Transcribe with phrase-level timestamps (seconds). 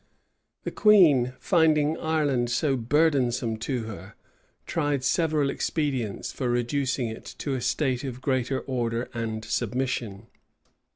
[0.33, 4.15] [*] The queen, finding Ireland so burdensome to her,
[4.65, 10.25] tried several expediants for reducing it to a state of greater order and submission.